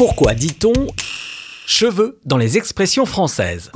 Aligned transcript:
Pourquoi 0.00 0.32
dit-on 0.32 0.86
cheveux 1.66 2.18
dans 2.24 2.38
les 2.38 2.56
expressions 2.56 3.04
françaises? 3.04 3.70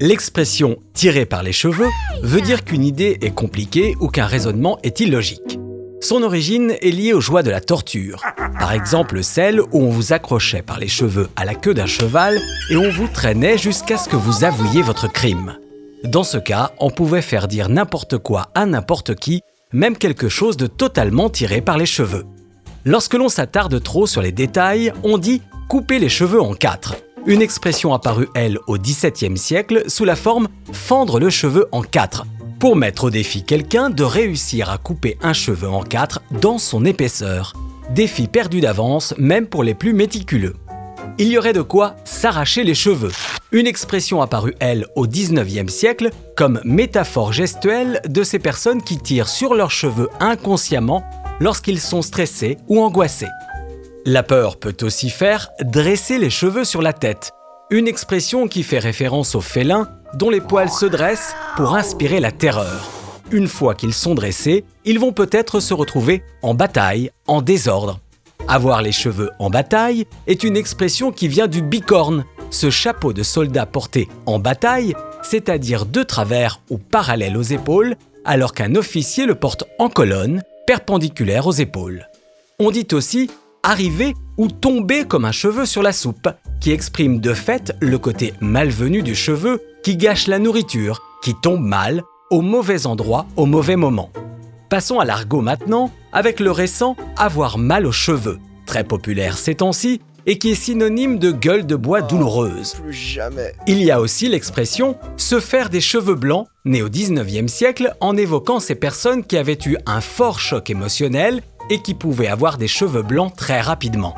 L'expression 0.00 0.76
tirer 0.94 1.26
par 1.26 1.42
les 1.42 1.50
cheveux 1.50 1.88
veut 2.22 2.40
dire 2.40 2.64
qu'une 2.64 2.84
idée 2.84 3.18
est 3.20 3.34
compliquée 3.34 3.96
ou 3.98 4.06
qu'un 4.06 4.26
raisonnement 4.26 4.78
est 4.84 5.00
illogique. 5.00 5.58
Son 6.00 6.22
origine 6.22 6.76
est 6.80 6.92
liée 6.92 7.14
aux 7.14 7.20
joies 7.20 7.42
de 7.42 7.50
la 7.50 7.60
torture. 7.60 8.22
Par 8.60 8.70
exemple, 8.70 9.24
celle 9.24 9.60
où 9.60 9.82
on 9.82 9.90
vous 9.90 10.12
accrochait 10.12 10.62
par 10.62 10.78
les 10.78 10.86
cheveux 10.86 11.28
à 11.34 11.44
la 11.44 11.56
queue 11.56 11.74
d'un 11.74 11.86
cheval 11.86 12.38
et 12.70 12.76
on 12.76 12.88
vous 12.88 13.08
traînait 13.08 13.58
jusqu'à 13.58 13.98
ce 13.98 14.08
que 14.08 14.14
vous 14.14 14.44
avouiez 14.44 14.82
votre 14.82 15.10
crime. 15.10 15.58
Dans 16.04 16.22
ce 16.22 16.38
cas, 16.38 16.70
on 16.78 16.90
pouvait 16.90 17.22
faire 17.22 17.48
dire 17.48 17.68
n'importe 17.68 18.18
quoi 18.18 18.50
à 18.54 18.66
n'importe 18.66 19.16
qui, 19.16 19.42
même 19.72 19.96
quelque 19.96 20.28
chose 20.28 20.56
de 20.56 20.68
totalement 20.68 21.28
tiré 21.28 21.60
par 21.60 21.76
les 21.76 21.86
cheveux. 21.86 22.24
Lorsque 22.86 23.14
l'on 23.14 23.28
s'attarde 23.28 23.82
trop 23.82 24.06
sur 24.06 24.22
les 24.22 24.32
détails, 24.32 24.92
on 25.02 25.18
dit 25.18 25.42
couper 25.68 25.98
les 25.98 26.08
cheveux 26.08 26.40
en 26.40 26.54
quatre. 26.54 26.96
Une 27.26 27.42
expression 27.42 27.92
apparue, 27.92 28.28
elle, 28.34 28.58
au 28.66 28.78
XVIIe 28.78 29.36
siècle 29.36 29.84
sous 29.86 30.06
la 30.06 30.16
forme 30.16 30.48
fendre 30.72 31.20
le 31.20 31.28
cheveu 31.28 31.68
en 31.72 31.82
quatre, 31.82 32.24
pour 32.58 32.76
mettre 32.76 33.04
au 33.04 33.10
défi 33.10 33.44
quelqu'un 33.44 33.90
de 33.90 34.02
réussir 34.02 34.70
à 34.70 34.78
couper 34.78 35.18
un 35.20 35.34
cheveu 35.34 35.68
en 35.68 35.82
quatre 35.82 36.22
dans 36.40 36.56
son 36.56 36.86
épaisseur. 36.86 37.52
Défi 37.90 38.28
perdu 38.28 38.62
d'avance, 38.62 39.14
même 39.18 39.46
pour 39.46 39.62
les 39.62 39.74
plus 39.74 39.92
méticuleux. 39.92 40.56
Il 41.18 41.28
y 41.28 41.36
aurait 41.36 41.52
de 41.52 41.60
quoi 41.60 41.96
s'arracher 42.04 42.64
les 42.64 42.74
cheveux. 42.74 43.12
Une 43.52 43.66
expression 43.66 44.22
apparue, 44.22 44.54
elle, 44.58 44.86
au 44.96 45.06
XIXe 45.06 45.70
siècle 45.70 46.10
comme 46.34 46.60
métaphore 46.64 47.34
gestuelle 47.34 48.00
de 48.08 48.22
ces 48.22 48.38
personnes 48.38 48.82
qui 48.82 48.96
tirent 48.96 49.28
sur 49.28 49.54
leurs 49.54 49.70
cheveux 49.70 50.08
inconsciemment 50.18 51.04
lorsqu'ils 51.40 51.80
sont 51.80 52.02
stressés 52.02 52.58
ou 52.68 52.80
angoissés. 52.80 53.28
La 54.06 54.22
peur 54.22 54.58
peut 54.58 54.76
aussi 54.82 55.10
faire 55.10 55.50
dresser 55.62 56.18
les 56.18 56.30
cheveux 56.30 56.64
sur 56.64 56.82
la 56.82 56.92
tête, 56.92 57.32
une 57.70 57.88
expression 57.88 58.48
qui 58.48 58.62
fait 58.62 58.78
référence 58.78 59.34
aux 59.34 59.40
félins 59.40 59.88
dont 60.14 60.30
les 60.30 60.40
poils 60.40 60.70
se 60.70 60.86
dressent 60.86 61.34
pour 61.56 61.74
inspirer 61.74 62.20
la 62.20 62.32
terreur. 62.32 62.88
Une 63.30 63.46
fois 63.46 63.74
qu'ils 63.74 63.94
sont 63.94 64.14
dressés, 64.14 64.64
ils 64.84 64.98
vont 64.98 65.12
peut-être 65.12 65.60
se 65.60 65.72
retrouver 65.74 66.22
en 66.42 66.54
bataille, 66.54 67.10
en 67.26 67.42
désordre. 67.42 68.00
Avoir 68.48 68.82
les 68.82 68.90
cheveux 68.90 69.30
en 69.38 69.50
bataille 69.50 70.06
est 70.26 70.42
une 70.42 70.56
expression 70.56 71.12
qui 71.12 71.28
vient 71.28 71.46
du 71.46 71.62
bicorne, 71.62 72.24
ce 72.50 72.70
chapeau 72.70 73.12
de 73.12 73.22
soldat 73.22 73.66
porté 73.66 74.08
en 74.26 74.40
bataille, 74.40 74.94
c'est-à-dire 75.22 75.86
de 75.86 76.02
travers 76.02 76.60
ou 76.70 76.78
parallèle 76.78 77.36
aux 77.36 77.42
épaules, 77.42 77.94
alors 78.24 78.52
qu'un 78.52 78.74
officier 78.74 79.26
le 79.26 79.36
porte 79.36 79.64
en 79.78 79.88
colonne, 79.88 80.42
perpendiculaire 80.70 81.48
aux 81.48 81.52
épaules. 81.52 82.06
On 82.60 82.70
dit 82.70 82.86
aussi 82.92 83.28
arriver 83.64 84.14
ou 84.36 84.46
tomber 84.46 85.04
comme 85.04 85.24
un 85.24 85.32
cheveu 85.32 85.66
sur 85.66 85.82
la 85.82 85.92
soupe, 85.92 86.28
qui 86.60 86.70
exprime 86.70 87.18
de 87.18 87.34
fait 87.34 87.74
le 87.80 87.98
côté 87.98 88.34
malvenu 88.40 89.02
du 89.02 89.16
cheveu 89.16 89.60
qui 89.82 89.96
gâche 89.96 90.28
la 90.28 90.38
nourriture, 90.38 91.02
qui 91.24 91.34
tombe 91.34 91.60
mal, 91.60 92.04
au 92.30 92.40
mauvais 92.40 92.86
endroit, 92.86 93.26
au 93.34 93.46
mauvais 93.46 93.74
moment. 93.74 94.10
Passons 94.68 95.00
à 95.00 95.04
l'argot 95.04 95.40
maintenant, 95.40 95.90
avec 96.12 96.38
le 96.38 96.52
récent 96.52 96.94
avoir 97.16 97.58
mal 97.58 97.84
aux 97.84 97.90
cheveux, 97.90 98.38
très 98.64 98.84
populaire 98.84 99.38
ces 99.38 99.56
temps-ci, 99.56 100.00
et 100.26 100.38
qui 100.38 100.50
est 100.50 100.54
synonyme 100.54 101.18
de 101.18 101.30
gueule 101.30 101.66
de 101.66 101.76
bois 101.76 102.02
douloureuse. 102.02 102.76
Il 103.66 103.82
y 103.82 103.90
a 103.90 104.00
aussi 104.00 104.28
l'expression 104.28 104.96
se 105.16 105.40
faire 105.40 105.70
des 105.70 105.80
cheveux 105.80 106.14
blancs, 106.14 106.46
née 106.64 106.82
au 106.82 106.88
19e 106.88 107.48
siècle 107.48 107.94
en 108.00 108.16
évoquant 108.16 108.60
ces 108.60 108.74
personnes 108.74 109.24
qui 109.24 109.36
avaient 109.36 109.58
eu 109.66 109.76
un 109.86 110.00
fort 110.00 110.40
choc 110.40 110.70
émotionnel 110.70 111.42
et 111.70 111.80
qui 111.82 111.94
pouvaient 111.94 112.28
avoir 112.28 112.58
des 112.58 112.68
cheveux 112.68 113.02
blancs 113.02 113.34
très 113.36 113.60
rapidement. 113.60 114.14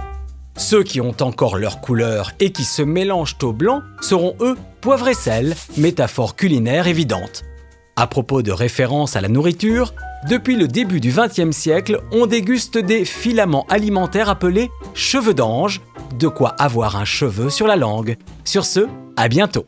Ceux 0.56 0.82
qui 0.82 1.00
ont 1.00 1.16
encore 1.20 1.56
leur 1.56 1.80
couleur 1.80 2.32
et 2.40 2.52
qui 2.52 2.64
se 2.64 2.82
mélangent 2.82 3.36
au 3.42 3.52
blanc 3.52 3.82
seront 4.00 4.36
eux 4.40 4.56
poivre 4.80 5.08
et 5.08 5.14
sel, 5.14 5.54
métaphore 5.76 6.36
culinaire 6.36 6.88
évidente. 6.88 7.44
À 7.96 8.06
propos 8.06 8.42
de 8.42 8.52
référence 8.52 9.16
à 9.16 9.20
la 9.20 9.28
nourriture, 9.28 9.94
depuis 10.28 10.56
le 10.56 10.68
début 10.68 11.00
du 11.00 11.12
XXe 11.12 11.56
siècle, 11.56 12.00
on 12.10 12.26
déguste 12.26 12.78
des 12.78 13.04
filaments 13.04 13.66
alimentaires 13.68 14.28
appelés 14.28 14.70
cheveux 14.94 15.34
d'ange, 15.34 15.80
de 16.18 16.28
quoi 16.28 16.50
avoir 16.58 16.96
un 16.96 17.04
cheveu 17.04 17.50
sur 17.50 17.66
la 17.66 17.76
langue. 17.76 18.16
Sur 18.44 18.64
ce, 18.64 18.86
à 19.16 19.28
bientôt 19.28 19.66